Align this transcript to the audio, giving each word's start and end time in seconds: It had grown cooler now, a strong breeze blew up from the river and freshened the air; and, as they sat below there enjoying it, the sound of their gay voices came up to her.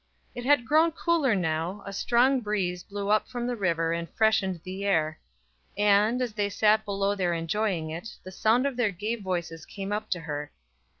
It 0.33 0.45
had 0.45 0.65
grown 0.65 0.93
cooler 0.93 1.35
now, 1.35 1.83
a 1.85 1.93
strong 1.93 2.39
breeze 2.39 2.81
blew 2.81 3.09
up 3.09 3.27
from 3.27 3.45
the 3.45 3.55
river 3.55 3.93
and 3.93 4.09
freshened 4.09 4.59
the 4.63 4.83
air; 4.83 5.19
and, 5.77 6.23
as 6.23 6.33
they 6.33 6.49
sat 6.49 6.85
below 6.85 7.13
there 7.13 7.33
enjoying 7.35 7.91
it, 7.91 8.15
the 8.23 8.31
sound 8.31 8.65
of 8.65 8.77
their 8.77 8.89
gay 8.89 9.13
voices 9.15 9.63
came 9.63 9.91
up 9.91 10.09
to 10.09 10.21
her. 10.21 10.51